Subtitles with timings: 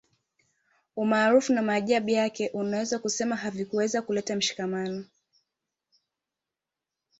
[0.95, 5.05] Umaarufu na maajabu yake unaweza kusema havikuweza kuleta mshikamano